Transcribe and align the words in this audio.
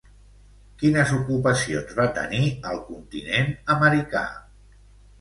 Quines 0.83 1.11
ocupacions 1.17 1.95
va 2.01 2.07
tenir 2.17 2.51
al 2.73 2.83
continent 2.91 3.57
americà? 3.79 4.29